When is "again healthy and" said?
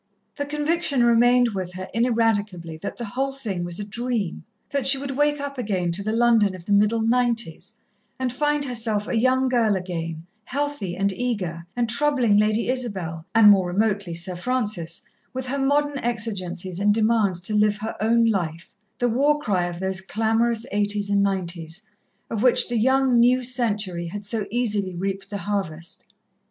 9.75-11.13